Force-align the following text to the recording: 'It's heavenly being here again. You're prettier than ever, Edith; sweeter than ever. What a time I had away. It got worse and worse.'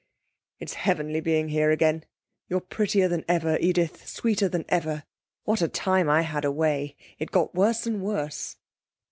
'It's 0.57 0.73
heavenly 0.73 1.21
being 1.21 1.49
here 1.49 1.69
again. 1.69 2.03
You're 2.49 2.59
prettier 2.59 3.07
than 3.07 3.23
ever, 3.27 3.59
Edith; 3.59 4.07
sweeter 4.09 4.49
than 4.49 4.65
ever. 4.67 5.03
What 5.43 5.61
a 5.61 5.67
time 5.67 6.09
I 6.09 6.21
had 6.23 6.43
away. 6.43 6.95
It 7.19 7.29
got 7.29 7.53
worse 7.53 7.85
and 7.85 8.01
worse.' 8.01 8.55